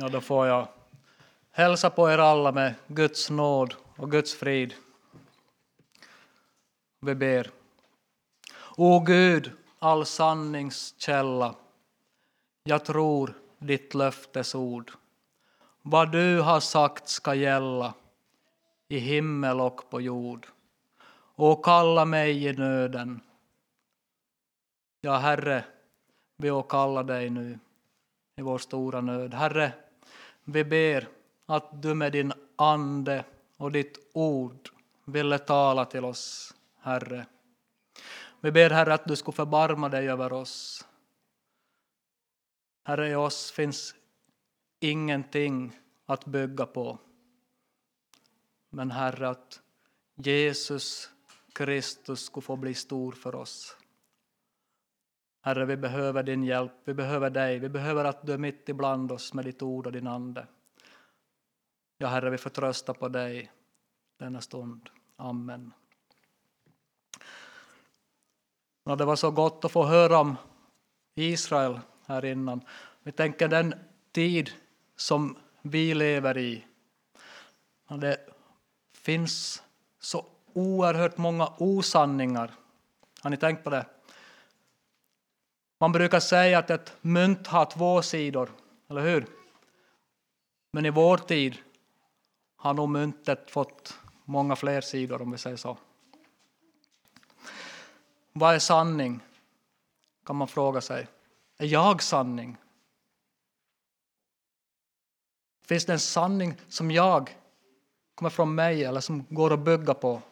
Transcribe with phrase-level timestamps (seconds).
[0.00, 0.68] Ja, då får jag
[1.50, 4.74] hälsa på er alla med Guds nåd och Guds frid.
[7.00, 7.50] Vi ber.
[8.76, 11.54] O Gud, all sanningskälla,
[12.64, 14.92] jag tror ditt löftesord.
[15.82, 17.94] Vad du har sagt ska gälla
[18.88, 20.46] i himmel och på jord.
[21.36, 23.20] O kalla mig i nöden.
[25.00, 25.64] Ja, Herre,
[26.36, 27.58] vi åkallar dig nu
[28.36, 29.34] i vår stora nöd.
[29.34, 29.72] Herre,
[30.48, 31.08] vi ber
[31.46, 33.24] att du med din ande
[33.56, 34.68] och ditt ord
[35.04, 37.26] ville tala till oss, Herre.
[38.40, 40.86] Vi ber, Herre, att du skulle förbarma dig över oss.
[42.84, 43.94] Herre, i oss finns
[44.80, 46.98] ingenting att bygga på.
[48.70, 49.60] Men Herre, att
[50.14, 51.10] Jesus
[51.52, 53.76] Kristus skulle få bli stor för oss.
[55.40, 59.12] Herre, vi behöver din hjälp, vi behöver dig, vi behöver att du är mitt ibland
[59.12, 60.46] oss med ditt ord och din ande.
[61.98, 63.52] Ja, Herre, vi förtröstar på dig
[64.16, 64.90] denna stund.
[65.16, 65.72] Amen.
[68.84, 70.36] Ja, det var så gott att få höra om
[71.14, 72.60] Israel här innan.
[73.02, 73.74] Vi tänker den
[74.12, 74.50] tid
[74.96, 76.64] som vi lever i.
[77.88, 78.16] Ja, det
[78.92, 79.62] finns
[80.00, 82.54] så oerhört många osanningar.
[83.20, 83.86] Har ni tänkt på det?
[85.78, 88.50] Man brukar säga att ett mynt har två sidor,
[88.88, 89.26] eller hur?
[90.70, 91.58] Men i vår tid
[92.56, 95.78] har nog myntet fått många fler sidor, om vi säger så.
[98.32, 99.20] Vad är sanning?
[100.28, 101.08] kan man fråga sig.
[101.58, 102.56] Är jag sanning?
[105.62, 107.36] Finns det en sanning som jag
[108.14, 110.22] kommer från mig eller som går att bygga på?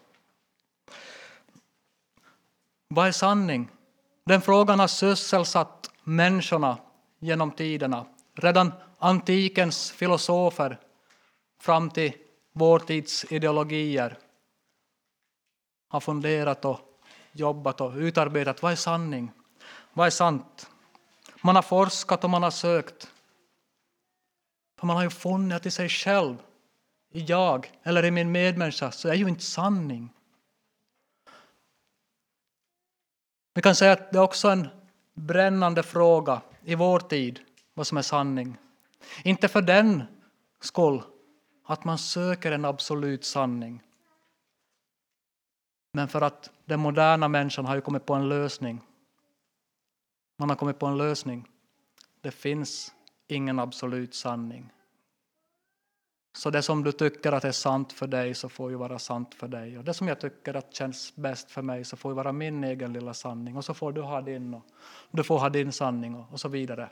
[2.89, 3.69] Vad är sanning?
[4.27, 6.79] Den frågan har sysselsatt människorna
[7.19, 8.07] genom tiderna.
[8.35, 10.79] Redan antikens filosofer
[11.61, 12.13] fram till
[12.53, 14.19] vår tids ideologier
[15.89, 16.81] har funderat och
[17.33, 19.31] jobbat och utarbetat vad är sanning,
[19.92, 20.70] vad är sant.
[21.42, 23.11] Man har forskat och man har sökt.
[24.79, 26.36] För man har ju funnit att i sig själv,
[27.13, 30.13] i jag eller i min medmänniska, så är ju inte sanning.
[33.56, 34.68] Vi kan säga att det är också en
[35.14, 37.40] brännande fråga i vår tid,
[37.74, 38.56] vad som är sanning.
[39.24, 40.02] Inte för den
[40.61, 41.02] skull
[41.64, 43.83] att man söker en absolut sanning.
[45.92, 48.80] Men för att den moderna människan har ju kommit på en lösning.
[50.36, 51.48] Man har kommit på en lösning.
[52.20, 52.94] Det finns
[53.27, 54.73] ingen absolut sanning.
[56.36, 59.35] Så det som du tycker att är sant för dig så får ju vara sant
[59.35, 59.79] för dig.
[59.79, 62.64] Och det som jag tycker att känns bäst för mig så får ju vara min
[62.64, 63.57] egen lilla sanning.
[63.57, 64.63] Och så får du ha din och
[65.11, 66.91] du får ha din sanning och, och så vidare.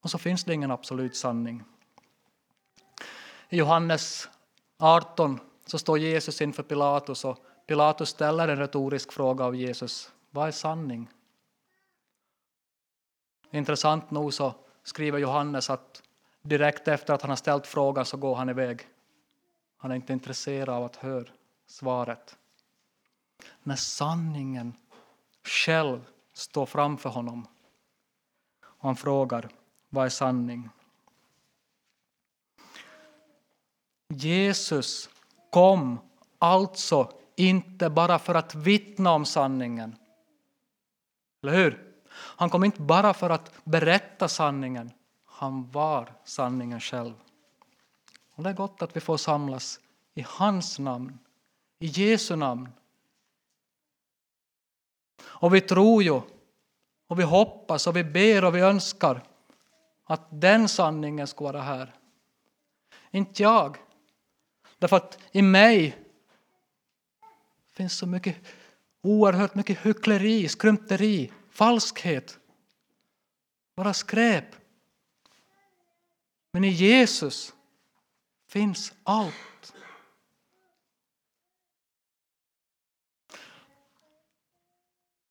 [0.00, 1.62] Och så finns det ingen absolut sanning.
[3.48, 4.28] I Johannes
[4.78, 10.12] 18 så står Jesus inför Pilatus och Pilatus ställer en retorisk fråga av Jesus.
[10.30, 11.08] Vad är sanning?
[13.50, 16.02] Intressant nog så skriver Johannes att
[16.42, 18.88] direkt efter att han har ställt frågan så går han iväg.
[19.76, 21.28] Han är inte intresserad av att höra
[21.66, 22.36] svaret.
[23.62, 24.74] När sanningen
[25.44, 27.46] själv står framför honom
[28.62, 29.48] och han frågar
[29.88, 30.68] vad är sanning?
[34.08, 35.10] Jesus
[35.50, 35.98] kom
[36.38, 39.96] alltså inte bara för att vittna om sanningen.
[41.42, 41.94] Eller hur?
[42.12, 44.90] Han kom inte bara för att berätta sanningen.
[45.40, 47.14] Han var sanningen själv.
[48.34, 49.80] Och det är gott att vi får samlas
[50.14, 51.18] i hans namn,
[51.78, 52.68] i Jesu namn.
[55.22, 56.20] Och vi tror ju,
[57.06, 59.22] och vi hoppas och vi ber och vi önskar
[60.04, 61.94] att den sanningen ska vara här.
[63.10, 63.76] Inte jag.
[64.78, 65.98] Därför att i mig
[67.72, 68.36] finns så mycket,
[69.02, 72.38] oerhört mycket hyckleri, skrymteri, falskhet,
[73.76, 74.59] bara skräp.
[76.52, 77.54] Men i Jesus
[78.48, 79.74] finns allt.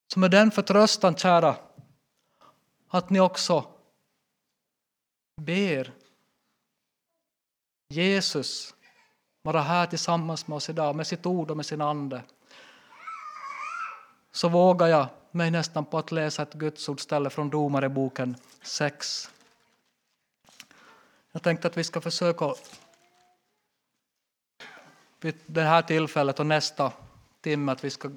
[0.08, 1.56] Så med den förtröstan, kära,
[2.88, 3.66] att ni också
[5.42, 5.94] ber
[7.90, 8.76] Jesus
[9.42, 12.24] vara här tillsammans med oss idag med sitt ord och med sin ande
[14.32, 19.30] så vågar jag mig nästan på att läsa ett gudsordställe från Domareboken 6.
[21.32, 22.54] Jag tänkte att vi ska försöka
[25.20, 26.94] vid det här tillfället och nästa
[27.42, 28.12] timme att vi ska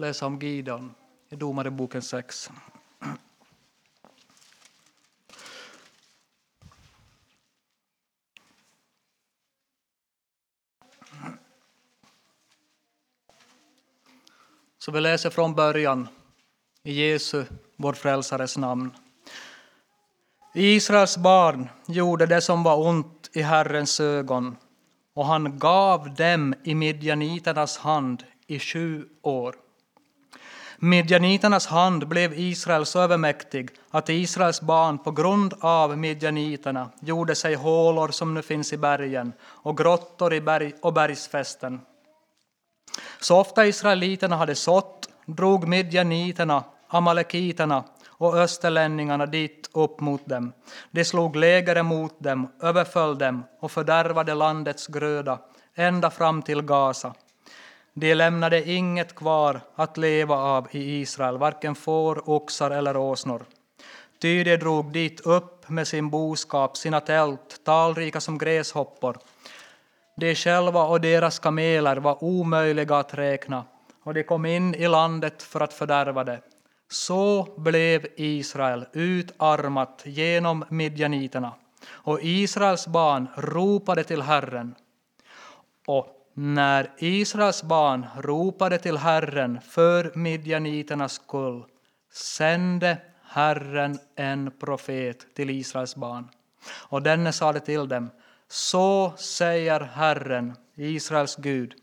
[0.00, 0.94] läsa om Gideon
[1.28, 2.50] i Domareboken 6.
[14.78, 16.08] Så vi läser från början
[16.82, 17.44] i Jesu,
[17.76, 19.03] vår frälsares namn.
[20.56, 24.56] Israels barn gjorde det som var ont i Herrens ögon
[25.14, 29.54] och han gav dem i midjaniternas hand i sju år.
[30.78, 37.54] Midjaniternas hand blev Israel så övermäktig att Israels barn på grund av midjaniterna gjorde sig
[37.54, 41.80] hålor som nu finns i bergen och grottor i berg och bergsfästen.
[43.20, 50.52] Så ofta israeliterna hade sått drog midjaniterna, amalekiterna och österlänningarna dit upp mot dem.
[50.90, 55.38] De slog läger emot dem, överföll dem och fördärvade landets gröda
[55.74, 57.14] ända fram till Gaza.
[57.94, 63.44] De lämnade inget kvar att leva av i Israel, varken får, oxar eller åsnor.
[64.18, 69.18] Ty de drog dit upp med sin boskap, sina tält, talrika som gräshoppor.
[70.16, 73.64] De själva och deras kameler var omöjliga att räkna,
[74.02, 76.40] och de kom in i landet för att fördärva det.
[76.88, 81.54] Så blev Israel utarmat genom midjaniterna,
[81.88, 84.74] och Israels barn ropade till Herren.
[85.86, 91.64] Och när Israels barn ropade till Herren för midjaniternas skull
[92.12, 96.28] sände Herren en profet till Israels barn.
[96.88, 98.10] Och denne sade till dem,
[98.48, 101.74] så säger Herren, Israels Gud,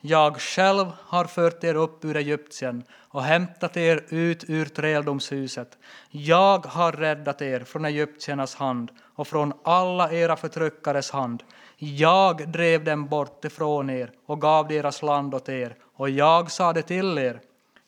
[0.00, 5.78] jag själv har fört er upp ur Egypten och hämtat er ut ur träldomshuset.
[6.10, 11.42] Jag har räddat er från egyptiernas hand och från alla era förtryckares hand.
[11.76, 16.82] Jag drev dem bort ifrån er och gav deras land åt er, och jag sade
[16.82, 17.40] till er,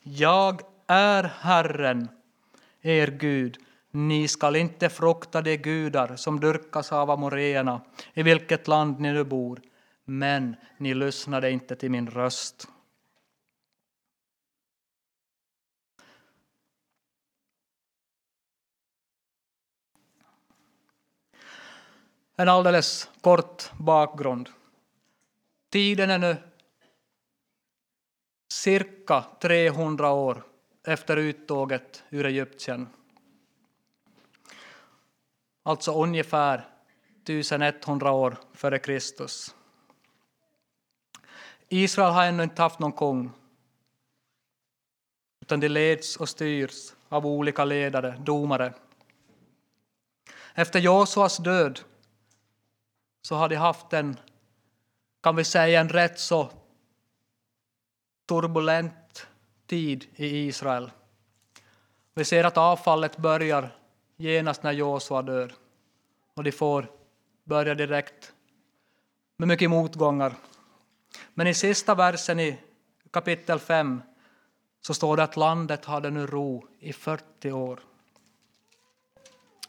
[0.03, 2.09] jag är Herren,
[2.83, 3.57] er Gud.
[3.91, 7.81] Ni skall inte frukta de gudar som dyrkas av amoreerna,
[8.15, 9.61] i vilket land ni nu bor,
[10.05, 12.69] men ni lyssnade inte till min röst.
[22.37, 24.49] En alldeles kort bakgrund.
[25.71, 26.37] Tiden är nu
[28.53, 30.43] cirka 300 år
[30.87, 32.89] efter uttåget ur Egypten.
[35.63, 36.69] Alltså ungefär
[37.25, 39.55] 1100 år före Kristus.
[41.73, 43.31] Israel har ännu inte haft någon kung,
[45.41, 48.75] utan det leds och styrs av olika ledare, domare.
[50.55, 51.81] Efter Josuas död
[53.23, 54.17] så har de haft en,
[55.23, 56.51] kan vi säga, en rätt så
[58.29, 59.27] turbulent
[59.67, 60.91] tid i Israel.
[62.15, 63.77] Vi ser att avfallet börjar
[64.17, 65.55] genast när Josua dör
[66.35, 66.91] och de får
[67.45, 68.33] börja direkt
[69.37, 70.35] med mycket motgångar.
[71.35, 72.59] Men i sista versen i
[73.11, 74.03] kapitel 5
[74.81, 77.81] så står det att landet hade nu ro i 40 år.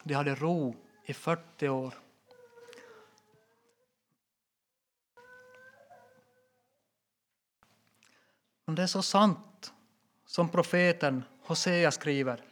[0.04, 0.76] De hade ro
[1.06, 1.94] i 40 år.
[8.66, 9.74] Men det är så sant
[10.26, 12.44] som profeten Hosea skriver.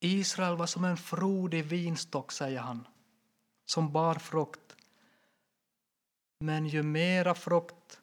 [0.00, 2.86] Israel var som en frodig vinstock, säger han,
[3.64, 4.76] som bar frukt.
[6.38, 8.00] Men ju mera frukt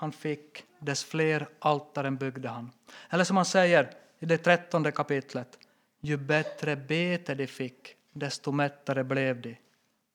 [0.00, 2.70] han fick, dess fler altaren byggde han.
[3.10, 5.58] Eller som han säger i det trettonde kapitlet,
[6.00, 9.56] ju bättre bete de fick, desto mättare blev de.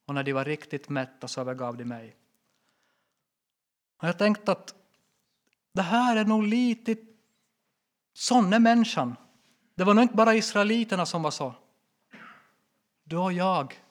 [0.05, 2.15] Och när de var riktigt mätta så övergav de mig.
[3.97, 4.75] Och jag tänkte att
[5.73, 6.95] det här är nog lite
[8.13, 9.15] sån är människan.
[9.75, 11.55] Det var nog inte bara israeliterna som var så.
[13.03, 13.81] Du och jag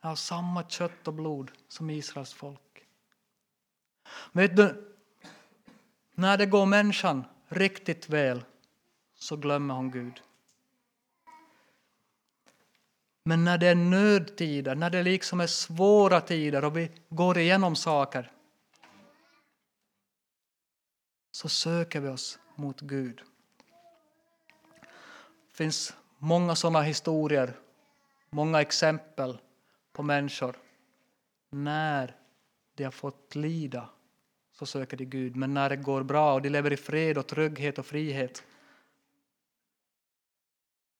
[0.00, 2.84] är av samma kött och blod som Israels folk.
[4.32, 4.84] Vet du,
[6.18, 8.44] när det går människan riktigt väl
[9.14, 10.22] så glömmer hon Gud.
[13.22, 17.76] Men när det är nödtider, när det liksom är svåra tider och vi går igenom
[17.76, 18.32] saker
[21.30, 23.22] så söker vi oss mot Gud.
[25.50, 27.56] Det finns många sådana historier,
[28.30, 29.38] många exempel
[29.92, 30.56] på människor.
[31.50, 32.16] När
[32.74, 33.88] de har fått lida
[34.58, 37.26] så söker de Gud, men när det går bra och de lever i fred och
[37.26, 38.44] trygghet och frihet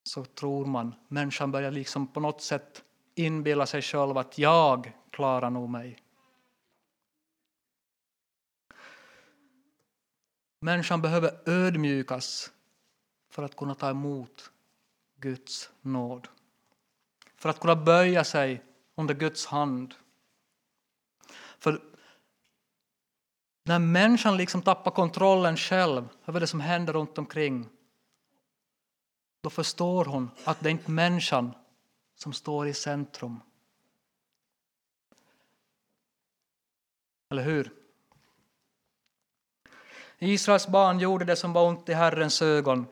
[0.03, 2.83] så tror man, människan börjar liksom på något sätt
[3.15, 6.03] inbilla sig själv att jag klarar nog mig.
[10.61, 12.51] Människan behöver ödmjukas
[13.29, 14.51] för att kunna ta emot
[15.15, 16.27] Guds nåd.
[17.35, 18.63] För att kunna böja sig
[18.95, 19.95] under Guds hand.
[21.59, 21.88] För
[23.63, 27.69] när människan liksom tappar kontrollen själv över det som händer runt omkring
[29.41, 31.51] då förstår hon att det är inte människan
[32.15, 33.39] som står i centrum.
[37.31, 37.71] Eller hur?
[40.17, 42.87] Israels barn gjorde det som var ont i Herrens ögon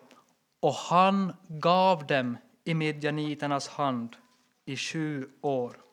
[0.60, 4.16] och han gav dem i midjaniternas hand
[4.66, 5.87] i sju år.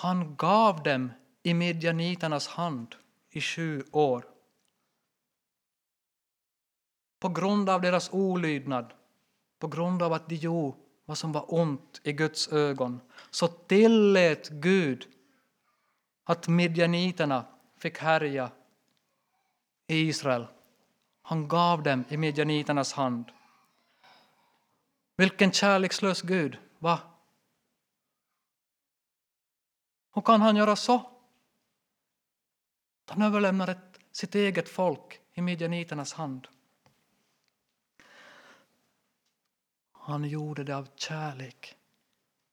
[0.00, 2.94] Han gav dem i midjaniternas hand
[3.30, 4.24] i sju år.
[7.18, 8.92] På grund av deras olydnad,
[9.58, 14.48] på grund av att de gjorde vad som var ont i Guds ögon, så tillät
[14.48, 15.06] Gud
[16.24, 17.44] att midjaniterna
[17.78, 18.50] fick härja
[19.86, 20.46] i Israel.
[21.22, 23.24] Han gav dem i midjaniternas hand.
[25.16, 26.98] Vilken kärlekslös Gud, va?
[30.14, 31.10] Hur kan han göra så?
[33.08, 36.48] Han överlämnar ett, sitt eget folk i midjaniternas hand.
[39.92, 41.76] Han gjorde det av kärlek.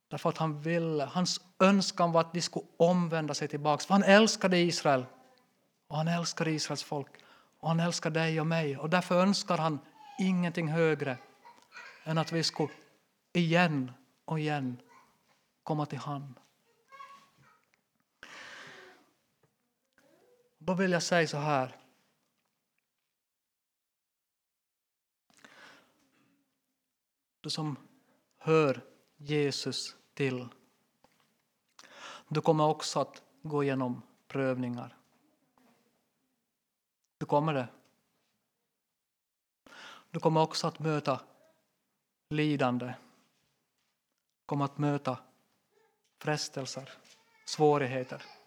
[0.08, 3.84] Därför att han ville, hans önskan var att de skulle omvända sig tillbaka.
[3.86, 5.06] För han älskade Israel.
[5.88, 7.10] Och han älskar Israels folk.
[7.60, 8.78] Och han älskar dig och mig.
[8.78, 9.78] Och därför önskar han
[10.18, 11.18] ingenting högre
[12.04, 12.72] än att vi skulle
[13.32, 13.92] igen
[14.24, 14.80] och igen
[15.62, 16.34] komma till honom.
[20.68, 21.76] Då vill jag säga så här.
[27.40, 27.76] Du som
[28.38, 28.84] hör
[29.16, 30.48] Jesus till.
[32.28, 34.96] Du kommer också att gå igenom prövningar.
[37.18, 37.68] Du kommer det.
[40.10, 41.20] Du kommer också att möta
[42.28, 42.86] lidande.
[42.86, 45.18] Du kommer att möta
[46.18, 46.92] frestelser,
[47.44, 48.37] svårigheter.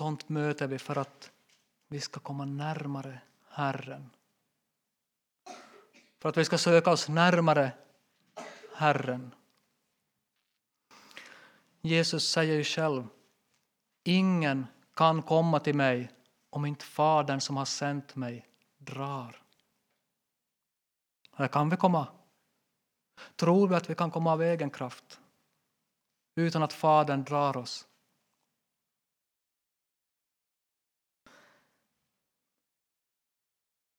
[0.00, 1.30] Sånt möter vi för att
[1.88, 4.10] vi ska komma närmare Herren.
[6.18, 7.72] För att vi ska söka oss närmare
[8.74, 9.34] Herren.
[11.80, 13.08] Jesus säger ju själv,
[14.04, 16.12] ingen kan komma till mig
[16.50, 19.42] om inte Fadern som har sänt mig drar.
[21.36, 22.06] Eller kan vi komma?
[23.36, 25.20] Tror vi att vi kan komma av egen kraft
[26.34, 27.86] utan att Fadern drar oss?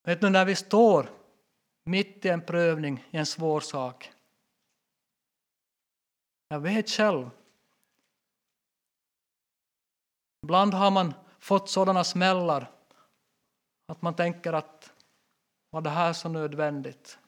[0.03, 1.09] Vet du, när vi står
[1.83, 4.11] mitt i en prövning, i en svår sak.
[6.47, 7.29] Jag vet själv.
[10.43, 12.71] Ibland har man fått sådana smällar
[13.85, 14.93] att man tänker att
[15.69, 17.19] var det här så nödvändigt?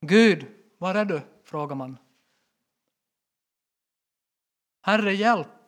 [0.00, 0.46] Gud,
[0.78, 1.20] var är du?
[1.44, 1.98] frågar man.
[4.82, 5.61] Herre, hjälp!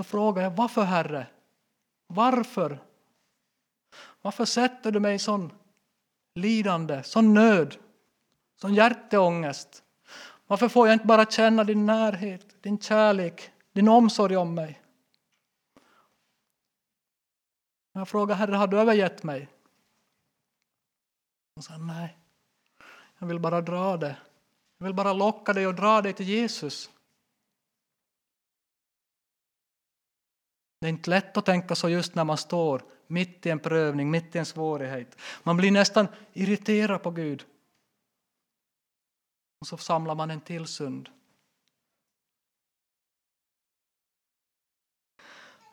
[0.00, 1.26] Så frågar jag varför Herre?
[2.06, 2.78] Varför?
[4.22, 5.52] Varför sätter du mig i sån
[6.34, 7.76] lidande, sån nöd,
[8.60, 9.82] sån hjärteångest?
[10.46, 14.82] Varför får jag inte bara känna din närhet, din kärlek, din omsorg om mig?
[17.92, 19.48] Jag frågar Herre, har du övergett mig?
[21.56, 22.16] Och sa nej,
[23.18, 24.16] jag vill bara dra det.
[24.78, 26.90] Jag vill bara locka dig och dra dig till Jesus.
[30.80, 34.10] Det är inte lätt att tänka så just när man står mitt i en prövning,
[34.10, 35.16] mitt i en svårighet.
[35.42, 37.44] Man blir nästan irriterad på Gud.
[39.60, 41.08] Och så samlar man en till synd.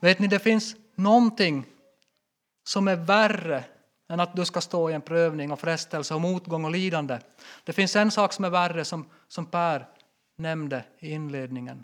[0.02, 1.66] Vet ni, det finns någonting
[2.70, 3.64] som är värre
[4.08, 7.20] än att du ska stå i en prövning och frestelse och motgång och lidande.
[7.64, 9.88] Det finns en sak som är värre som, som Per
[10.38, 11.84] nämnde i inledningen.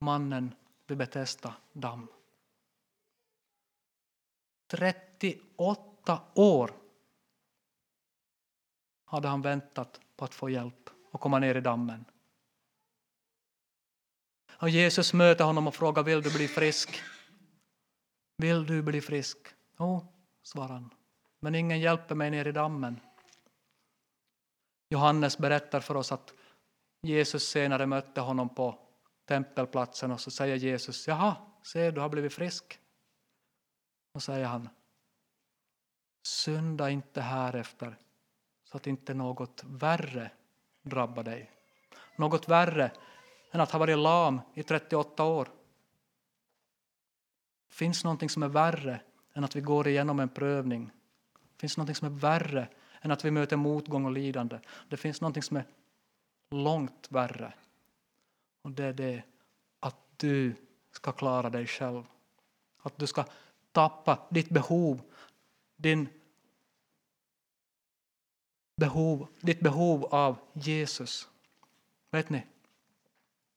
[0.00, 0.54] Mannen
[0.90, 2.08] vid Betesda damm.
[4.70, 6.72] 38 år
[9.04, 12.04] hade han väntat på att få hjälp och komma ner i dammen.
[14.52, 17.02] Och Jesus möter honom och frågar vill du bli frisk.
[18.36, 19.38] Vill du bli frisk?
[19.78, 20.06] Jo,
[20.42, 20.94] svarar han.
[21.40, 23.00] Men ingen hjälper mig ner i dammen.
[24.90, 26.34] Johannes berättar för oss att
[27.02, 28.87] Jesus senare mötte honom på
[29.28, 32.80] tempelplatsen och så säger Jesus, jaha, se du har blivit frisk.
[34.12, 34.68] Och säger han,
[36.22, 37.98] synda inte här efter
[38.64, 40.30] så att inte något värre
[40.82, 41.50] drabbar dig.
[42.16, 42.90] Något värre
[43.50, 45.48] än att ha varit lam i 38 år.
[47.68, 49.00] Det finns någonting som är värre
[49.34, 50.90] än att vi går igenom en prövning.
[51.32, 52.68] Det finns någonting som är värre
[53.00, 54.58] än att vi möter motgång och lidande.
[54.88, 55.64] Det finns någonting som är
[56.50, 57.54] långt värre.
[58.68, 59.22] Och det är det
[59.80, 60.54] att du
[60.92, 62.04] ska klara dig själv.
[62.82, 63.24] Att du ska
[63.72, 65.00] tappa ditt behov,
[65.76, 66.08] din
[68.76, 71.28] behov, ditt behov av Jesus.
[72.10, 72.46] Vet ni?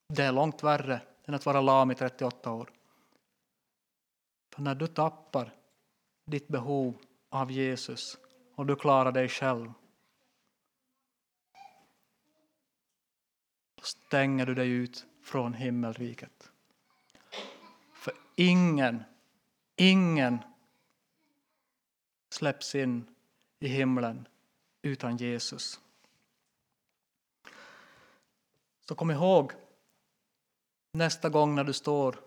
[0.08, 2.72] Det är långt värre än att vara lam i 38 år.
[4.50, 5.54] För när du tappar
[6.24, 6.96] ditt behov
[7.28, 8.18] av Jesus
[8.54, 9.72] och du klarar dig själv
[13.71, 16.52] då stänger du dig ut från himmelriket.
[17.92, 19.02] För ingen,
[19.76, 20.38] ingen
[22.30, 23.14] släpps in
[23.58, 24.28] i himlen
[24.82, 25.80] utan Jesus.
[28.88, 29.52] Så kom ihåg
[30.92, 32.20] nästa gång när du står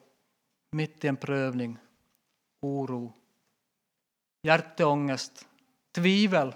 [0.71, 1.77] mitt i en prövning,
[2.59, 3.13] oro,
[4.41, 5.47] hjärteångest,
[5.91, 6.55] tvivel.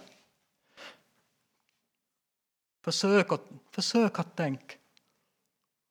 [2.81, 4.78] Försök att, försök att tänka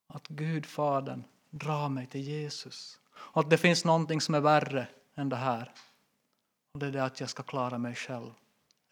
[0.08, 3.00] att Gud, Fadern, drar mig till Jesus.
[3.14, 5.72] Och att det finns någonting som är värre än det här.
[6.72, 8.30] Och det är det att jag ska klara mig själv.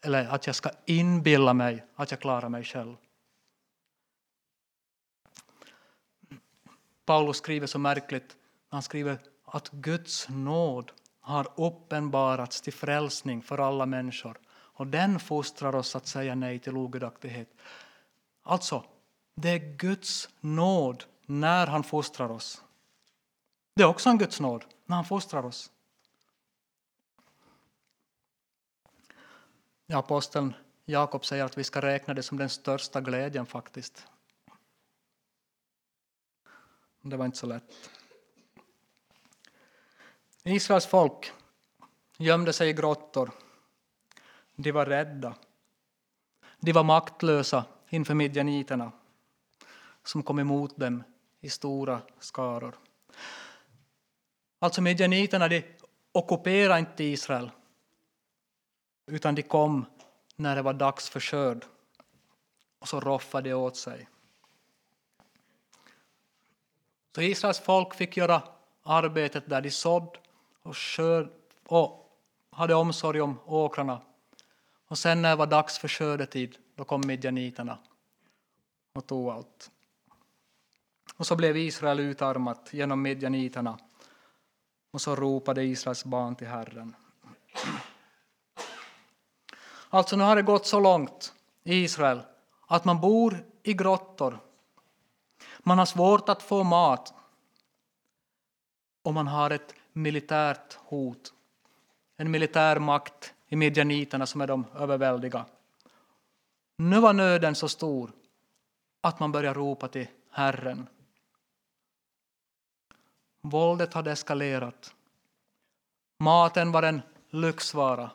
[0.01, 2.95] Eller att jag ska inbilla mig att jag klarar mig själv.
[7.05, 8.37] Paulus skriver så märkligt.
[8.69, 14.39] Han skriver att Guds nåd har uppenbarats till frälsning för alla människor.
[14.49, 17.49] Och den fostrar oss att säga nej till ogudaktighet.
[18.43, 18.83] Alltså,
[19.39, 22.63] det är Guds nåd när han fostrar oss.
[23.73, 25.71] Det är också en Guds nåd när han fostrar oss.
[29.93, 30.53] Aposteln
[30.85, 34.07] Jakob säger att vi ska räkna det som den största glädjen faktiskt.
[37.01, 37.89] Det var inte så lätt.
[40.43, 41.33] Israels folk
[42.17, 43.31] gömde sig i grottor.
[44.55, 45.35] De var rädda.
[46.59, 48.91] De var maktlösa inför midjaniterna
[50.07, 51.03] som kom emot dem
[51.41, 52.75] i stora skaror.
[54.59, 55.63] Alltså midjaniterna de
[56.11, 57.51] ockuperade inte Israel
[59.05, 59.85] utan de kom
[60.35, 61.65] när det var dags för skörd
[62.79, 64.09] och så roffade de åt sig.
[67.15, 68.41] Så Israels folk fick göra
[68.83, 70.19] arbetet där de sådde
[70.61, 71.29] och, skörd,
[71.67, 72.19] och
[72.51, 74.01] hade omsorg om åkrarna.
[74.87, 77.77] Och sen när det var dags för skördetid, då kom midjaniterna
[78.93, 79.71] och tog allt.
[81.17, 83.79] Och så blev Israel utarmat genom midjaniterna.
[84.91, 86.95] Och så ropade Israels barn till Herren.
[89.89, 92.21] Alltså nu har det gått så långt i Israel
[92.67, 94.39] att man bor i grottor.
[95.59, 97.13] Man har svårt att få mat.
[99.03, 101.33] Och man har ett militärt hot.
[102.17, 105.45] En militär makt i midjaniterna som är de överväldiga.
[106.77, 108.11] Nu var nöden så stor
[109.01, 110.87] att man började ropa till Herren.
[113.41, 114.93] Våldet hade eskalerat.
[116.19, 118.11] Maten var en lyxvara.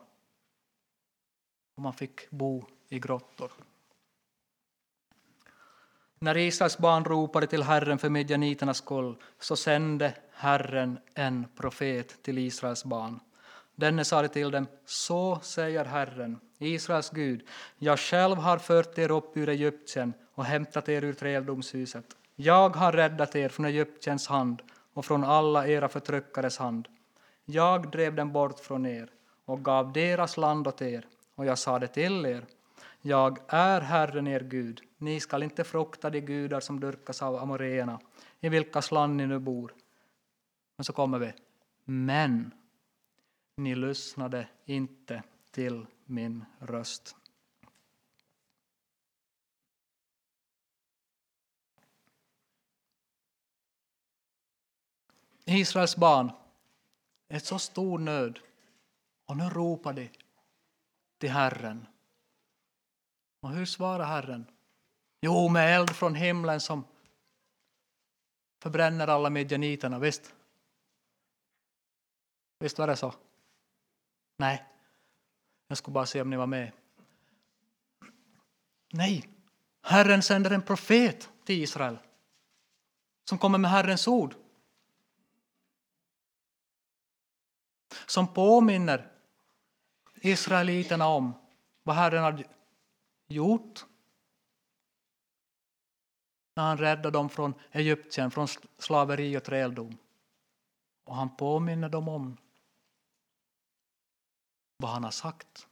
[1.77, 3.53] Och man fick bo i grottor.
[6.19, 12.39] När Israels barn ropade till Herren för midjaniternas skull så sände Herren en profet till
[12.39, 13.21] Israels barn.
[13.75, 19.37] Denne sade till dem, så säger Herren, Israels Gud, jag själv har fört er upp
[19.37, 22.17] ur Egypten och hämtat er ur träldomshuset.
[22.37, 26.89] Jag har räddat er från Egyptens hand och från alla era förtryckares hand.
[27.45, 29.11] Jag drev dem bort från er
[29.45, 32.45] och gav deras land åt er, och jag sade till er,
[33.01, 38.01] jag är Herren er Gud, ni skall inte frukta de gudar som dyrkas av amoreerna,
[38.41, 39.75] i vilkas land ni nu bor.
[40.77, 41.33] Men så kommer vi,
[41.85, 42.51] men
[43.57, 47.17] ni lyssnade inte till min röst.
[55.45, 56.33] Israels barn
[57.29, 58.39] är så stor nöd
[59.27, 60.11] och nu ropar de
[61.19, 61.87] till Herren.
[63.41, 64.47] Och hur svarar Herren?
[65.21, 66.85] Jo, med eld från himlen som
[68.63, 70.35] förbränner alla midjaniterna, visst?
[72.59, 73.15] Visst var det så?
[74.37, 74.65] Nej,
[75.69, 76.73] jag skulle bara se om ni var med.
[78.93, 79.29] Nej,
[79.83, 81.99] Herren sänder en profet till Israel
[83.29, 84.35] som kommer med Herrens ord.
[88.13, 89.13] Som påminner
[90.15, 91.35] israeliterna om
[91.83, 92.45] vad Herren har
[93.29, 93.85] gjort
[96.55, 98.49] när han räddade dem från Egypten, från
[98.79, 99.99] slaveri och träldom.
[101.05, 102.37] Och han påminner dem om
[104.77, 105.69] vad han har sagt.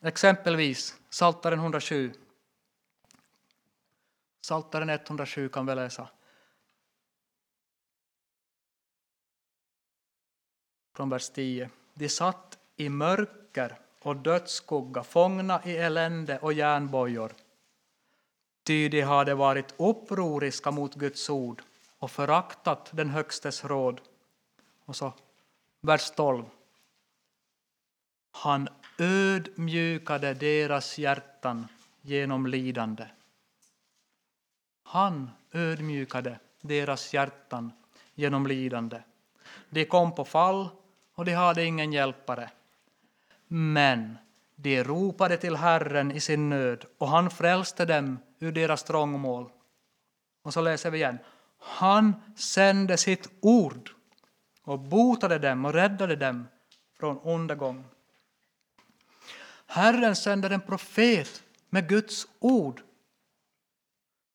[0.00, 2.27] Exempelvis Saltaren 107.
[4.48, 6.08] Saltaren 107 kan vi läsa.
[10.96, 11.70] Från vers 10.
[11.94, 17.32] De satt i mörker och dödsskugga, fångna i elände och järnbojor.
[18.62, 21.62] Ty de hade varit upproriska mot Guds ord
[21.98, 24.00] och föraktat den Högstes råd.
[24.84, 25.12] Och så
[25.80, 26.44] vers 12.
[28.30, 31.68] Han ödmjukade deras hjärtan
[32.02, 33.08] genom lidande.
[34.90, 37.72] Han ödmjukade deras hjärtan
[38.14, 39.02] genom lidande.
[39.70, 40.68] De kom på fall
[41.14, 42.50] och de hade ingen hjälpare.
[43.46, 44.18] Men
[44.56, 49.50] de ropade till Herren i sin nöd och han frälste dem ur deras trångmål.
[50.42, 51.18] Och så läser vi igen.
[51.58, 53.90] Han sände sitt ord
[54.62, 56.48] och botade dem och räddade dem
[57.00, 57.84] från undergång.
[59.66, 62.82] Herren sänder en profet med Guds ord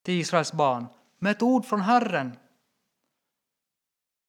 [0.04, 0.88] till Israels barn,
[1.20, 2.38] med ett ord från Herren.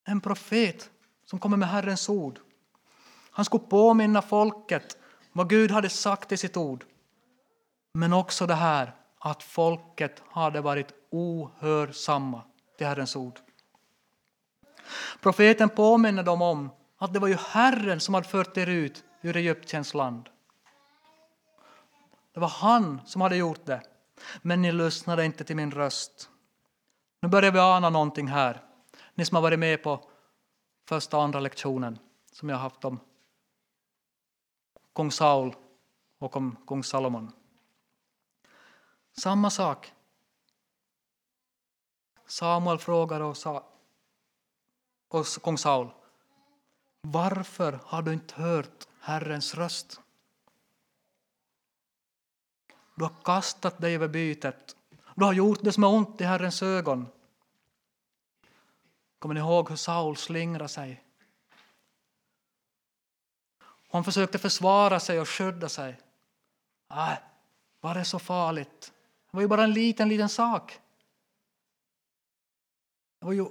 [0.05, 0.91] En profet
[1.25, 2.41] som kommer med Herrens ord.
[3.31, 4.99] Han skulle påminna folket
[5.33, 6.85] vad Gud hade sagt i sitt ord.
[7.93, 12.43] Men också det här att folket hade varit ohörsamma
[12.77, 13.41] till Herrens ord.
[15.21, 19.37] Profeten påminner dem om att det var ju Herren som hade fört er ut ur
[19.37, 20.29] Egyptens land.
[22.35, 23.83] Det var han som hade gjort det.
[24.43, 26.31] Men ni lyssnade inte till min röst.
[27.21, 28.63] Nu börjar vi ana någonting här.
[29.15, 30.11] Ni som har varit med på
[30.89, 31.99] första och andra lektionen
[32.33, 33.01] som jag har haft om
[34.95, 35.57] kung Saul
[36.19, 37.33] och om kung Salomon.
[39.19, 39.93] Samma sak.
[42.27, 43.67] Samuel frågar och, sa,
[45.09, 45.91] och kung Saul
[47.07, 50.01] varför har du inte hört Herrens röst?
[52.95, 54.77] Du har kastat dig över bytet.
[55.15, 57.07] Du har gjort det som är ont i Herrens ögon.
[59.19, 61.05] Kommer ni ihåg hur Saul slingrade sig?
[63.91, 66.01] Han försökte försvara sig och skydda sig.
[66.91, 67.13] Äh,
[67.81, 68.93] var det så farligt?
[69.31, 70.81] Det var ju bara en liten, liten sak.
[73.19, 73.47] Det var ju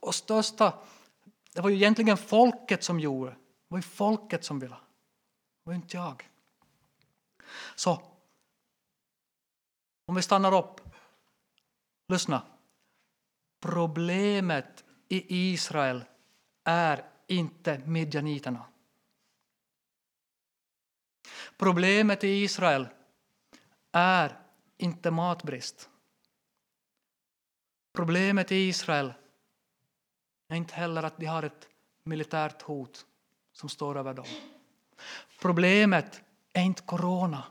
[0.00, 0.72] och största,
[1.52, 3.36] det var ju egentligen folket som gjorde det.
[3.68, 4.74] var ju folket som ville.
[4.74, 6.28] Det var inte jag.
[7.76, 8.02] Så
[10.06, 10.80] om vi stannar upp.
[12.08, 12.42] Lyssna.
[13.60, 16.04] Problemet i Israel
[16.64, 18.66] är inte midjaniterna.
[21.56, 22.88] Problemet i Israel
[23.92, 24.38] är
[24.76, 25.90] inte matbrist.
[27.92, 29.14] Problemet i Israel
[30.48, 31.68] är inte heller att de har ett
[32.02, 33.06] militärt hot
[33.52, 34.26] som står över dem.
[35.40, 37.44] Problemet är inte corona.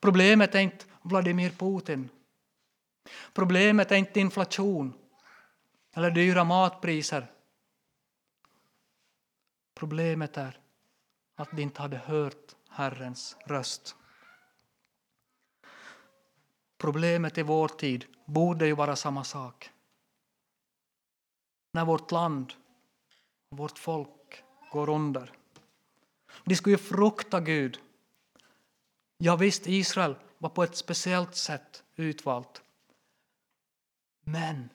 [0.00, 2.08] Problemet är inte Vladimir Putin.
[3.32, 4.92] Problemet är inte inflation
[5.92, 7.30] eller dyra matpriser.
[9.74, 10.60] Problemet är
[11.34, 13.96] att de inte hade hört Herrens röst.
[16.78, 19.70] Problemet i vår tid borde ju vara samma sak.
[21.72, 22.52] När vårt land
[23.56, 25.32] vårt folk går under.
[26.44, 27.78] De skulle ju frukta Gud.
[29.18, 32.62] Ja, visst, Israel var på ett speciellt sätt utvalt.
[34.20, 34.68] Men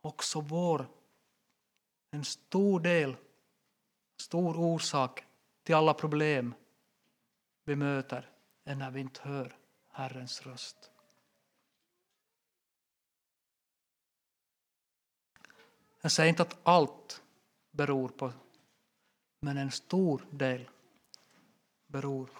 [0.00, 0.86] också vår,
[2.10, 3.16] en stor del,
[4.20, 5.24] stor orsak
[5.62, 6.54] till alla problem
[7.64, 8.30] vi möter
[8.64, 9.56] är när vi inte hör
[9.88, 10.90] Herrens röst.
[16.00, 17.22] Jag säger inte att allt
[17.70, 18.32] beror på,
[19.40, 20.70] men en stor del
[21.86, 22.30] beror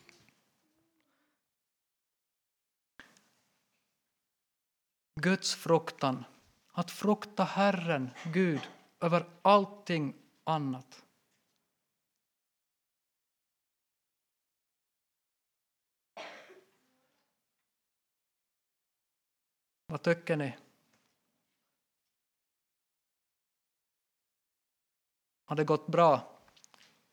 [5.20, 6.24] Guds fruktan,
[6.72, 8.60] att frukta Herren, Gud,
[9.00, 11.04] över allting annat.
[19.86, 20.56] Vad tycker ni?
[25.44, 26.40] Har det gått bra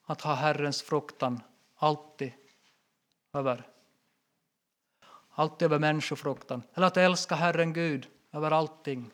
[0.04, 1.42] att ha Herrens fruktan
[1.76, 2.34] alltid
[3.34, 3.73] över
[5.34, 6.64] alltid över människofruktan.
[6.74, 9.12] Eller att älska Herren Gud över allting.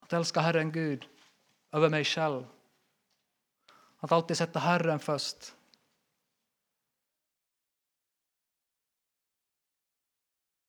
[0.00, 1.08] Att älska Herren Gud
[1.72, 2.46] över mig själv.
[3.98, 5.54] Att alltid sätta Herren först.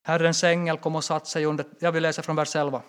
[0.03, 1.65] Herrens ängel kom och satte sig under...
[1.79, 2.81] Jag vill läsa från vers 11.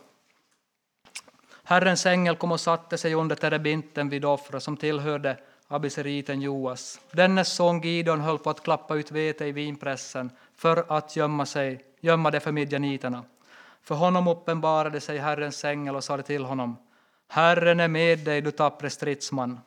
[1.62, 7.00] Herrens ängel kom och satte sig under terebinten vid offret som tillhörde abiseriten Joas.
[7.12, 11.84] Dennes son Gideon höll på att klappa ut vete i vinpressen för att gömma, sig,
[12.00, 13.24] gömma det för midjaniterna.
[13.82, 16.76] För honom uppenbarade sig Herrens ängel och sade till honom
[17.28, 19.60] Herren är med dig, du tappre stridsman.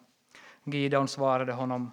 [0.64, 1.92] Gideon svarade honom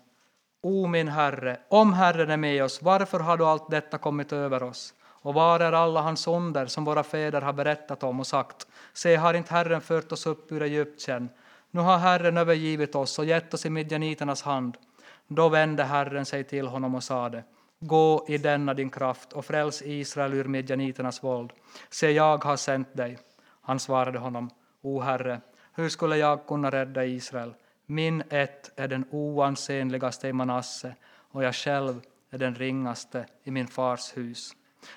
[0.61, 4.63] O min herre, om Herren är med oss, varför har då allt detta kommit över
[4.63, 4.95] oss?
[5.01, 9.17] Och var är alla hans onder som våra fäder har berättat om och sagt, se,
[9.17, 11.29] har inte Herren fört oss upp ur Egypten?
[11.71, 14.77] Nu har Herren övergivit oss och gett oss i midjaniternas hand.
[15.27, 17.45] Då vände Herren sig till honom och sade,
[17.81, 21.53] gå i denna din kraft och fräls Israel ur midjaniternas våld.
[21.91, 23.19] Se, jag har sänt dig.
[23.61, 24.51] Han svarade honom,
[24.81, 25.41] O Herre,
[25.75, 27.55] hur skulle jag kunna rädda Israel?
[27.87, 30.95] Min ett är den oansenligaste i Manasse
[31.31, 32.01] och jag själv
[32.31, 34.53] är den ringaste i min fars hus.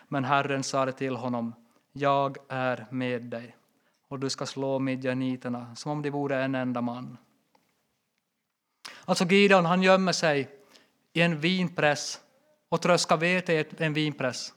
[0.08, 1.56] Men Herren sade till honom,
[1.94, 3.56] jag är med dig
[4.12, 7.17] och du ska slå midjaniterna som om de vore en enda man.
[9.06, 10.50] Alltså Gideon han gömmer sig
[11.13, 12.21] i en vinpress
[12.69, 14.54] och tröskar vete i en vinpress.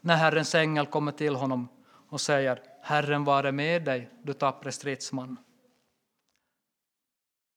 [0.00, 1.68] När Herrens ängel kommer till honom
[2.08, 5.36] och säger Herren vare med dig, du tappre stridsman.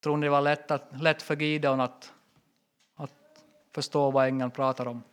[0.03, 2.13] Tror ni det var lätt, att, lätt för Gideon att,
[2.95, 5.03] att förstå vad ängeln pratar om?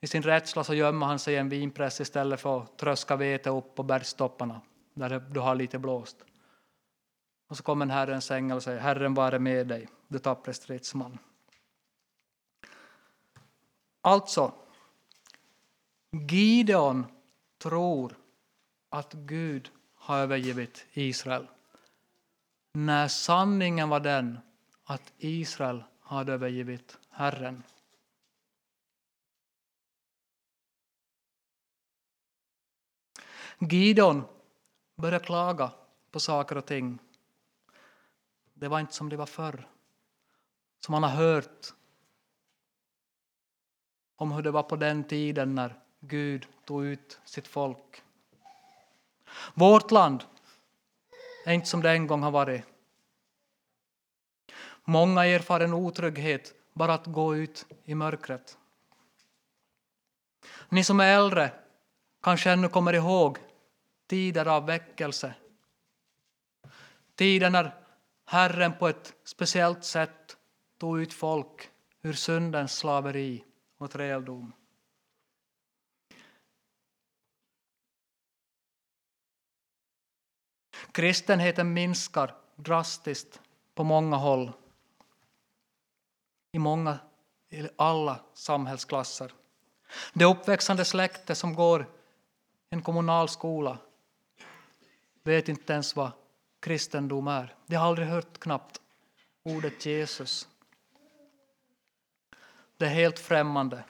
[0.00, 3.50] I sin rädsla så gömmer han sig i en vinpress istället för att tröska vete
[3.50, 4.60] upp på bergstopparna
[4.94, 6.16] där du har lite blåst.
[7.48, 11.18] Och så kommer Herrens ängel och säger Herren vare med dig, du tappre stridsman.
[14.00, 14.52] Alltså,
[16.30, 17.06] Gideon
[17.58, 18.16] tror
[18.88, 21.46] att Gud har övergivit Israel
[22.72, 24.38] när sanningen var den
[24.84, 27.62] att Israel hade övergivit Herren.
[33.58, 34.24] Gidon
[34.96, 35.72] började klaga
[36.10, 36.98] på saker och ting.
[38.54, 39.68] Det var inte som det var förr.
[40.80, 41.66] Som han har hört
[44.16, 48.02] om hur det var på den tiden när Gud tog ut sitt folk.
[49.54, 50.24] Vårt land
[51.46, 52.64] är inte som det en gång har varit.
[54.84, 58.58] Många erfar en otrygghet bara att gå ut i mörkret.
[60.68, 61.52] Ni som är äldre
[62.22, 63.38] kanske ännu kommer ihåg
[64.08, 65.34] tider av väckelse.
[67.14, 67.84] Tider när
[68.24, 70.36] Herren på ett speciellt sätt
[70.78, 71.70] tog ut folk
[72.02, 73.44] ur syndens slaveri
[73.78, 74.52] och träldom.
[80.92, 83.40] Kristenheten minskar drastiskt
[83.74, 84.52] på många håll.
[86.52, 86.98] I många,
[87.48, 89.32] i alla samhällsklasser.
[90.12, 91.86] Det uppväxande släkte som går
[92.70, 93.78] en kommunal skola
[95.28, 96.10] vet inte ens vad
[96.60, 97.54] kristendom är.
[97.66, 98.80] De har aldrig hört knappt
[99.42, 100.48] ordet Jesus.
[102.76, 103.84] Det är helt främmande.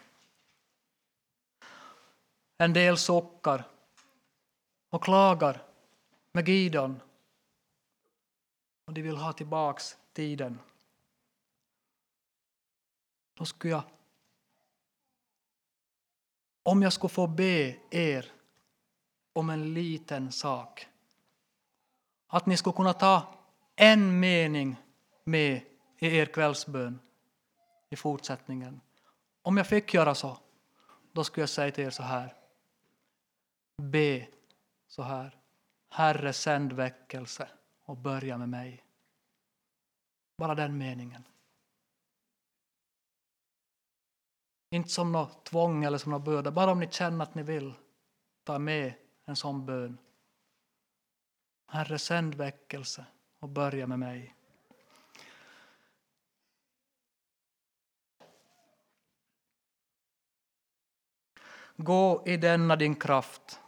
[2.59, 3.65] En del sockar
[4.91, 5.63] och klagar
[6.33, 7.01] med Gidon
[8.85, 10.59] Och de vill ha tillbaks tiden.
[13.35, 13.83] Då skulle jag,
[16.63, 18.33] om jag skulle få be er
[19.33, 20.89] om en liten sak,
[22.29, 23.35] att ni skulle kunna ta
[23.77, 24.77] en mening
[25.25, 25.61] med
[25.99, 27.01] i er kvällsbön
[27.91, 28.81] i fortsättningen.
[29.43, 30.39] Om jag fick göra så,
[31.13, 32.35] då skulle jag säga till er så här.
[33.83, 34.27] Be
[34.87, 35.39] så här.
[35.91, 37.49] Herre, sänd väckelse
[37.85, 38.85] och börja med mig.
[40.37, 41.25] Bara den meningen.
[44.71, 47.75] Inte som något tvång eller som något böda, bara om ni känner att ni vill
[48.45, 49.99] ta med en sån bön.
[51.71, 53.05] Herre, sänd väckelse
[53.39, 54.35] och börja med mig.
[61.77, 63.61] Gå i denna din kraft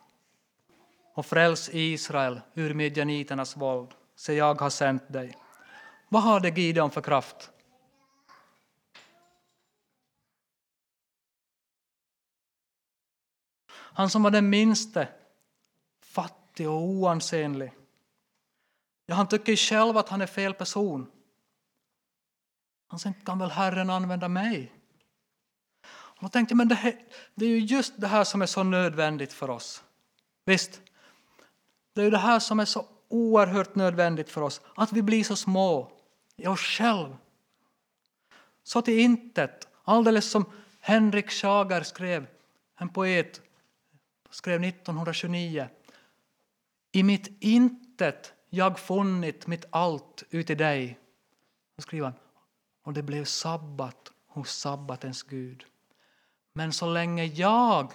[1.14, 5.38] och fräls Israel ur midjaniternas våld, se jag har sänt dig.
[6.08, 7.50] Vad hade Gideon för kraft?
[13.72, 15.08] Han som var den minste,
[16.00, 17.72] fattig och oansenlig.
[19.10, 21.10] Ja, han tycker själv att han är fel person.
[22.88, 24.72] Han sen kan väl Herren använda mig?
[25.88, 26.94] Och då tänkte jag, men det, här,
[27.34, 29.84] det är ju just det här som är så nödvändigt för oss.
[30.44, 30.80] Visst,
[31.92, 35.24] det är ju det här som är så oerhört nödvändigt för oss, att vi blir
[35.24, 35.92] så små
[36.36, 37.16] i oss själva.
[38.62, 40.44] Så till intet, alldeles som
[40.80, 42.26] Henrik Schager skrev,
[42.76, 43.40] en poet,
[44.30, 45.68] skrev 1929.
[46.92, 50.98] I mitt intet jag funnit mitt allt uti dig.
[51.76, 52.18] Så skriver han,
[52.82, 55.64] och det blev sabbat hos sabbatens Gud.
[56.52, 57.92] Men så länge jag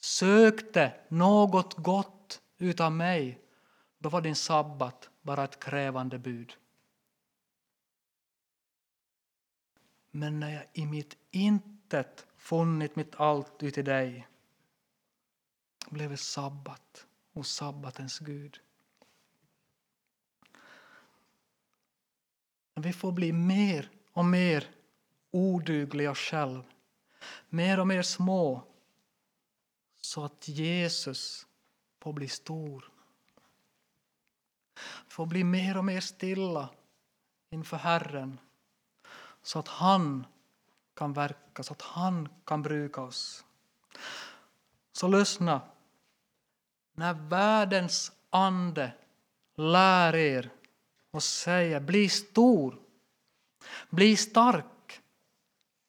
[0.00, 3.40] sökte något gott utav mig,
[3.98, 6.56] då var din sabbat bara ett krävande bud.
[10.10, 14.28] Men när jag i mitt intet funnit mitt allt uti dig,
[15.90, 18.60] blev det sabbat hos sabbatens Gud.
[22.80, 24.68] Vi får bli mer och mer
[25.30, 26.62] odugliga själv,
[27.48, 28.62] mer och mer små,
[30.00, 31.46] så att Jesus
[32.00, 32.90] får bli stor.
[34.74, 36.68] Vi får bli mer och mer stilla
[37.50, 38.40] inför Herren,
[39.42, 40.26] så att han
[40.94, 43.44] kan verka, så att han kan bruka oss.
[44.92, 45.60] Så lyssna.
[46.92, 48.92] När världens ande
[49.56, 50.50] lär er
[51.10, 52.78] och säger bli stor,
[53.90, 55.00] bli stark,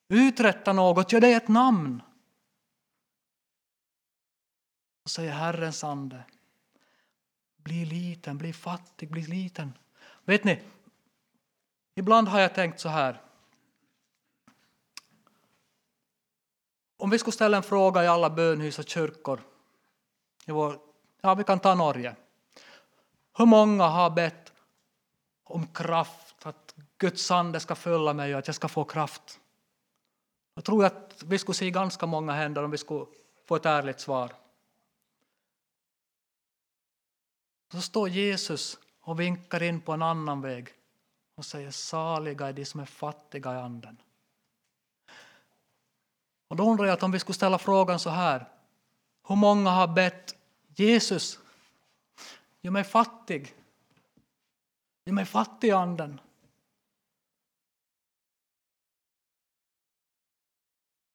[0.08, 2.02] uträtta något, gör dig ett namn.
[5.04, 6.24] Och säger Herrens ande,
[7.56, 9.72] bli liten, bli fattig, bli liten.
[10.24, 10.62] Vet ni,
[11.94, 13.22] ibland har jag tänkt så här.
[16.96, 19.42] Om vi skulle ställa en fråga i alla bönhus och kyrkor,
[20.46, 20.78] i vår,
[21.20, 22.16] ja vi kan ta Norge.
[23.38, 24.41] Hur många har bett
[25.52, 29.40] om kraft, att Guds ande ska fylla mig och att jag ska få kraft?
[30.54, 33.06] Jag tror att vi skulle se ganska många händer om vi skulle
[33.48, 34.32] få ett ärligt svar.
[37.72, 40.68] Så står Jesus och vinkar in på en annan väg
[41.34, 43.96] och säger saliga är de som är fattiga i anden.
[46.48, 48.48] Och då undrar jag att om vi skulle ställa frågan så här.
[49.28, 50.36] Hur många har bett
[50.74, 51.38] Jesus,
[52.60, 53.54] gör mig fattig.
[55.04, 56.20] De mig fattiga i anden.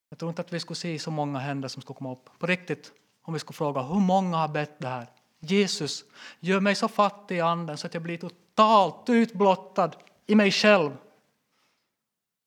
[0.08, 2.38] Jag tror inte att vi skulle se så många händer som skulle komma upp.
[2.38, 5.06] På riktigt, om vi skulle fråga hur många har bett det här?
[5.38, 6.04] Jesus,
[6.40, 9.92] gör mig så fattig i anden så att jag blir totalt utblottad
[10.26, 10.96] i mig själv.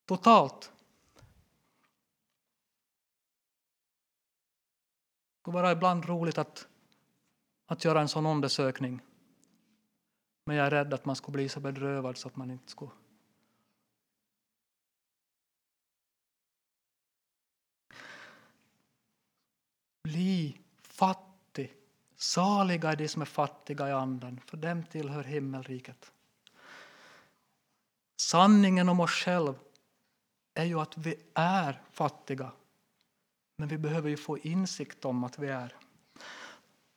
[0.06, 0.72] Totalt.
[5.34, 6.68] Det skulle vara ibland roligt att,
[7.66, 9.02] att göra en sån undersökning.
[10.52, 12.92] Men jag är rädd att man skulle bli så bedrövad så att man inte skulle
[20.04, 21.74] Bli fattig.
[22.16, 26.12] Saliga är de som är fattiga i anden, för dem tillhör himmelriket.
[28.22, 29.56] Sanningen om oss själva
[30.54, 32.52] är ju att vi är fattiga.
[33.58, 35.76] Men vi behöver ju få insikt om att vi är.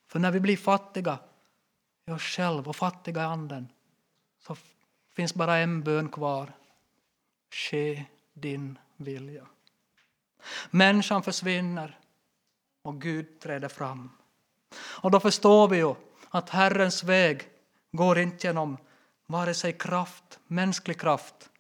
[0.06, 1.18] För när vi blir fattiga
[2.06, 3.68] i oss själva och fattiga i anden
[4.38, 4.56] så
[5.16, 6.52] finns bara en bön kvar.
[7.50, 9.46] Ske din vilja.
[10.70, 11.98] Människan försvinner
[12.82, 14.10] och Gud träder fram.
[14.76, 15.94] Och då förstår vi ju
[16.30, 17.48] att Herrens väg
[17.92, 18.76] går inte genom
[19.26, 21.50] vare sig kraft, mänsklig kraft,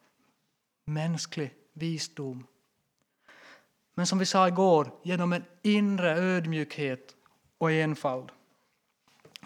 [0.84, 2.46] mänsklig visdom.
[3.94, 7.14] Men som vi sa igår, genom en inre ödmjukhet
[7.58, 8.32] och enfald.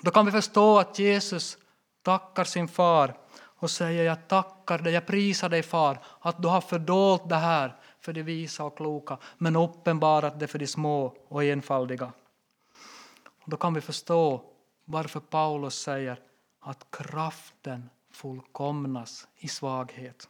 [0.03, 1.59] Då kan vi förstå att Jesus
[2.03, 6.61] tackar sin far och säger jag tackar dig, jag prisar dig far, att du har
[6.61, 11.45] fördolt det här för de visa och kloka, men uppenbarat det för de små och
[11.45, 12.13] enfaldiga.
[13.45, 14.43] Då kan vi förstå
[14.85, 16.21] varför Paulus säger
[16.61, 20.29] att kraften fullkomnas i svaghet.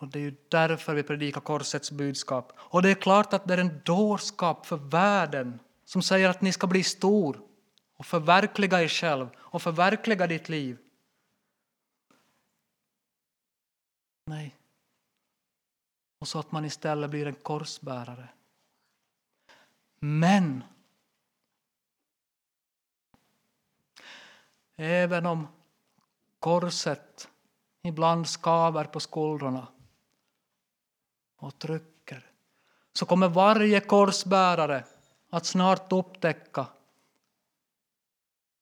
[0.00, 2.52] Och Det är ju därför vi predikar korsets budskap.
[2.58, 5.58] Och det är klart att det är en dårskap för världen
[5.88, 7.40] som säger att ni ska bli stor
[7.96, 10.78] och förverkliga er själv och förverkliga ditt liv.
[14.26, 14.56] Nej.
[16.18, 18.28] Och så att man istället blir en korsbärare.
[19.98, 20.64] Men
[24.76, 25.48] även om
[26.38, 27.28] korset
[27.82, 29.66] ibland skaver på skuldrorna
[31.36, 32.30] och trycker
[32.92, 34.84] så kommer varje korsbärare
[35.30, 36.66] att snart upptäcka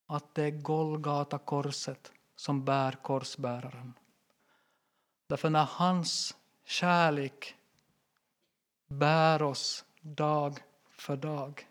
[0.07, 3.93] att det är Golgata korset som bär korsbäraren.
[5.27, 7.57] Därför när hans kärlek
[8.87, 10.59] bär oss dag
[10.91, 11.69] för dag.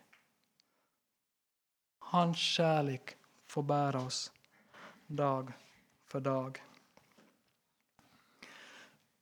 [1.98, 3.16] Hans kärlek
[3.46, 4.32] får bära oss
[5.06, 5.52] dag
[6.04, 6.62] för dag.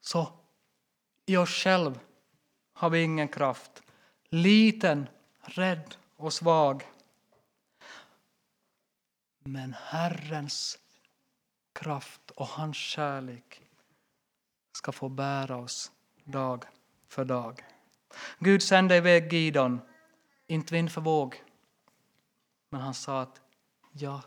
[0.00, 0.32] Så
[1.26, 1.98] i oss själv
[2.72, 3.82] har vi ingen kraft.
[4.28, 5.08] Liten,
[5.44, 6.84] rädd och svag.
[9.38, 10.78] Men Herrens
[11.72, 13.62] kraft och hans kärlek
[14.72, 15.92] ska få bära oss
[16.24, 16.64] dag
[17.08, 17.64] för dag.
[18.38, 19.80] Gud sände iväg Gidon,
[20.46, 21.42] inte vind för våg,
[22.68, 23.40] men han sa att
[23.92, 24.22] ja,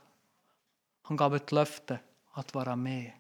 [1.01, 1.99] han gav ett löfte
[2.31, 3.11] att vara med.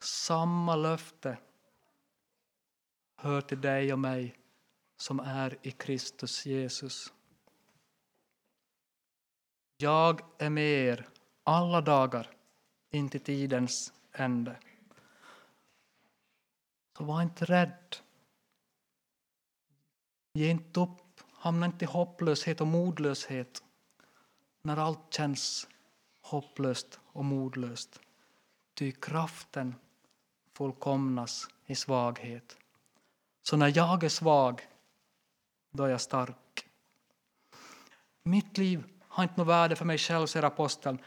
[0.00, 1.38] Samma löfte
[3.16, 4.39] hör till dig och mig
[5.00, 7.12] som är i Kristus Jesus.
[9.76, 11.08] Jag är med er
[11.44, 12.30] alla dagar
[12.90, 14.56] in till tidens ände.
[16.96, 17.96] Så var inte rädd.
[20.32, 23.62] Ge inte upp, hamna inte i hopplöshet och modlöshet
[24.62, 25.68] när allt känns
[26.20, 28.00] hopplöst och modlöst.
[28.74, 29.74] Ty kraften
[30.52, 32.56] fullkomnas i svaghet.
[33.42, 34.69] Så när jag är svag,
[35.70, 36.66] då är jag stark.
[38.22, 40.98] Mitt liv har inte något värde för mig själv, säger aposteln.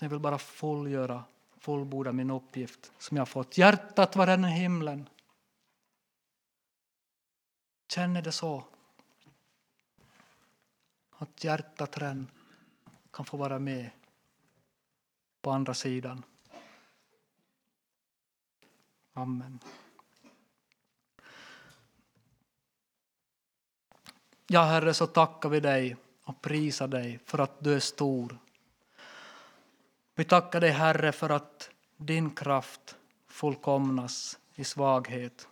[0.00, 1.24] Jag vill bara fullgöra,
[1.58, 3.58] fullborda min uppgift som jag fått.
[3.58, 5.08] Hjärtat var den i himlen.
[7.88, 8.64] Känner det så?
[11.10, 12.30] Att hjärtat redan
[13.10, 13.90] kan få vara med
[15.42, 16.24] på andra sidan.
[19.12, 19.60] Amen.
[24.50, 28.38] Ja, Herre, så tackar vi dig och prisar dig för att du är stor.
[30.14, 32.96] Vi tackar dig, Herre, för att din kraft
[33.26, 35.48] fullkomnas i svaghet.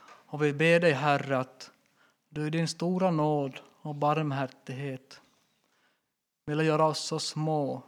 [0.00, 1.70] Och vi ber dig, Herre, att
[2.28, 5.20] du i din stora nåd och barmhärtighet
[6.46, 7.82] ville göra oss så små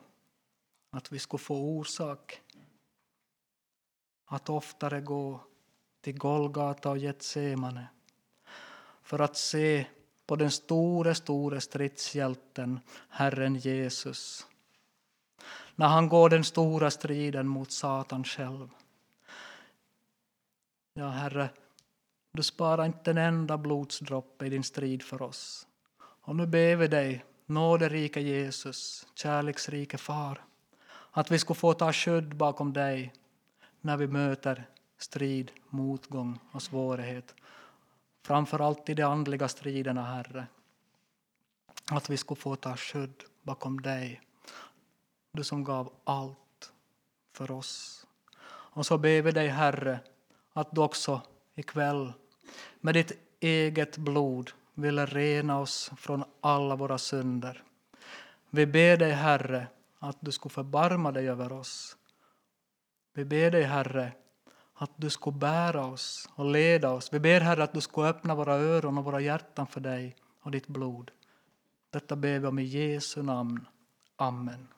[0.90, 2.40] att vi skulle få orsak
[4.26, 5.40] att oftare gå
[6.00, 7.86] till Golgata och Getsemane
[9.02, 9.86] för att se
[10.30, 14.46] på den store, store stridshjälten, Herren Jesus.
[15.74, 18.68] När han går den stora striden mot Satan själv.
[20.94, 21.48] Ja, Herre,
[22.32, 25.66] du sparar inte en enda blodsdroppe i din strid för oss.
[26.00, 30.44] Och nu ber vi dig, nåderike Jesus, kärleksrike Far,
[31.10, 33.12] att vi ska få ta skydd bakom dig
[33.80, 34.64] när vi möter
[34.98, 37.34] strid, motgång och svårighet.
[38.22, 40.46] Framför allt i de andliga striderna, Herre.
[41.90, 44.20] Att vi skulle få ta skydd bakom dig,
[45.32, 46.72] du som gav allt
[47.32, 48.06] för oss.
[48.46, 50.00] Och så ber vi dig, Herre,
[50.52, 51.22] att du också
[51.54, 52.12] ikväll
[52.80, 57.62] med ditt eget blod vill rena oss från alla våra synder.
[58.50, 59.66] Vi ber dig, Herre,
[59.98, 61.96] att du skulle förbarma dig över oss.
[63.12, 64.12] Vi ber dig, Herre,
[64.82, 67.12] att du ska bära oss och leda oss.
[67.12, 70.50] Vi ber, Herre, att du ska öppna våra öron och våra hjärtan för dig och
[70.50, 71.10] ditt blod.
[71.90, 73.66] Detta ber vi om i Jesu namn.
[74.16, 74.68] Amen.